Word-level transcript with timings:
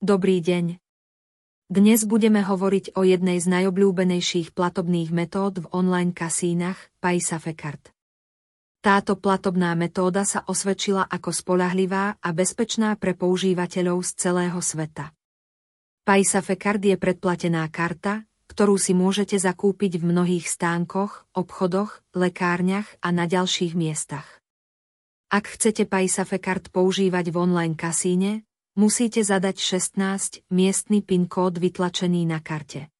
Dobrý 0.00 0.40
deň. 0.40 0.80
Dnes 1.68 2.08
budeme 2.08 2.40
hovoriť 2.40 2.96
o 2.96 3.04
jednej 3.04 3.36
z 3.36 3.52
najobľúbenejších 3.52 4.56
platobných 4.56 5.12
metód 5.12 5.60
v 5.60 5.68
online 5.76 6.16
kasínach, 6.16 6.88
Paisafecard. 7.04 7.92
Táto 8.80 9.20
platobná 9.20 9.76
metóda 9.76 10.24
sa 10.24 10.40
osvedčila 10.48 11.04
ako 11.04 11.36
spolahlivá 11.36 12.16
a 12.16 12.28
bezpečná 12.32 12.96
pre 12.96 13.12
používateľov 13.12 14.00
z 14.00 14.10
celého 14.16 14.56
sveta. 14.64 15.12
Paisafecard 16.08 16.80
je 16.80 16.96
predplatená 16.96 17.68
karta, 17.68 18.24
ktorú 18.48 18.80
si 18.80 18.96
môžete 18.96 19.36
zakúpiť 19.36 20.00
v 20.00 20.16
mnohých 20.16 20.48
stánkoch, 20.48 21.28
obchodoch, 21.36 22.00
lekárniach 22.16 22.88
a 23.04 23.12
na 23.12 23.28
ďalších 23.28 23.76
miestach. 23.76 24.40
Ak 25.28 25.44
chcete 25.44 25.84
Paisafecard 25.84 26.72
používať 26.72 27.28
v 27.28 27.36
online 27.36 27.76
kasíne, 27.76 28.48
musíte 28.78 29.24
zadať 29.24 29.56
16 29.58 30.46
miestny 30.50 31.02
PIN 31.02 31.26
kód 31.26 31.58
vytlačený 31.58 32.26
na 32.26 32.38
karte. 32.38 32.90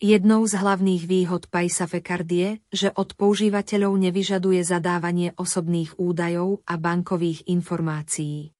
Jednou 0.00 0.48
z 0.48 0.56
hlavných 0.56 1.04
výhod 1.04 1.52
Paysafe 1.52 2.00
Card 2.00 2.24
je, 2.24 2.56
že 2.72 2.88
od 2.88 3.12
používateľov 3.12 4.00
nevyžaduje 4.00 4.64
zadávanie 4.64 5.36
osobných 5.36 6.00
údajov 6.00 6.64
a 6.64 6.80
bankových 6.80 7.44
informácií. 7.52 8.56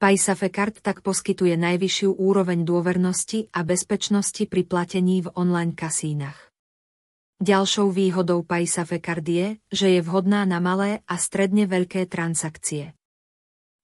Paysafe 0.00 0.48
Card 0.48 0.80
tak 0.80 1.04
poskytuje 1.04 1.60
najvyššiu 1.60 2.16
úroveň 2.16 2.64
dôvernosti 2.64 3.52
a 3.52 3.68
bezpečnosti 3.68 4.48
pri 4.48 4.64
platení 4.64 5.24
v 5.24 5.32
online 5.36 5.76
kasínach. 5.76 6.36
Ďalšou 7.36 7.92
výhodou 7.92 8.40
Paysafe 8.40 8.96
Card 8.96 9.28
je, 9.28 9.60
že 9.68 9.92
je 9.92 10.00
vhodná 10.00 10.48
na 10.48 10.56
malé 10.56 11.04
a 11.04 11.20
stredne 11.20 11.68
veľké 11.68 12.08
transakcie. 12.08 12.96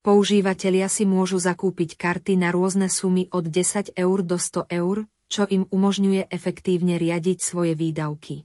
Používatelia 0.03 0.91
si 0.91 1.07
môžu 1.07 1.39
zakúpiť 1.39 1.95
karty 1.95 2.35
na 2.35 2.51
rôzne 2.51 2.91
sumy 2.91 3.31
od 3.31 3.47
10 3.47 3.95
eur 3.95 4.19
do 4.27 4.35
100 4.35 4.67
eur, 4.75 5.07
čo 5.31 5.47
im 5.47 5.63
umožňuje 5.71 6.27
efektívne 6.27 6.99
riadiť 6.99 7.39
svoje 7.39 7.79
výdavky. 7.79 8.43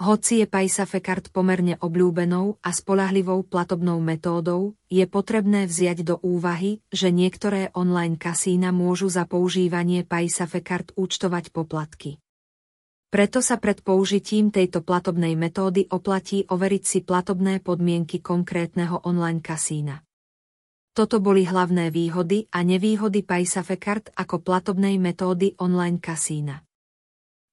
Hoci 0.00 0.40
je 0.40 0.46
Paisafecard 0.48 1.28
pomerne 1.28 1.76
obľúbenou 1.84 2.64
a 2.64 2.72
spolahlivou 2.72 3.44
platobnou 3.44 4.00
metódou, 4.00 4.72
je 4.88 5.04
potrebné 5.04 5.68
vziať 5.68 6.00
do 6.00 6.16
úvahy, 6.24 6.80
že 6.88 7.12
niektoré 7.12 7.68
online 7.76 8.16
kasína 8.16 8.72
môžu 8.72 9.12
za 9.12 9.28
používanie 9.28 10.00
Paisafecard 10.00 10.96
účtovať 10.96 11.52
poplatky. 11.52 12.16
Preto 13.12 13.44
sa 13.44 13.60
pred 13.60 13.84
použitím 13.84 14.48
tejto 14.48 14.80
platobnej 14.80 15.36
metódy 15.36 15.92
oplatí 15.92 16.48
overiť 16.48 16.82
si 16.88 16.98
platobné 17.04 17.60
podmienky 17.60 18.24
konkrétneho 18.24 19.04
online 19.04 19.44
kasína. 19.44 20.00
Toto 20.94 21.18
boli 21.18 21.42
hlavné 21.42 21.90
výhody 21.90 22.46
a 22.54 22.62
nevýhody 22.62 23.26
Paisafecard 23.26 24.14
ako 24.14 24.38
platobnej 24.38 24.94
metódy 25.02 25.58
online 25.58 25.98
kasína. 25.98 26.62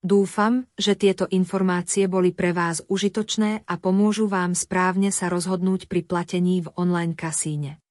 Dúfam, 0.05 0.69
že 0.77 0.93
tieto 0.93 1.25
informácie 1.25 2.05
boli 2.05 2.37
pre 2.37 2.53
vás 2.53 2.85
užitočné 2.85 3.65
a 3.65 3.73
pomôžu 3.81 4.29
vám 4.29 4.53
správne 4.53 5.09
sa 5.09 5.25
rozhodnúť 5.25 5.89
pri 5.89 6.05
platení 6.05 6.61
v 6.61 6.69
online 6.77 7.17
kasíne. 7.17 7.81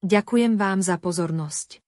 Ďakujem 0.00 0.56
vám 0.56 0.80
za 0.80 0.96
pozornosť. 0.96 1.81